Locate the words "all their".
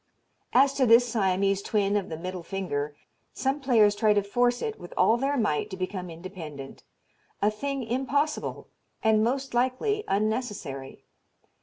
4.97-5.37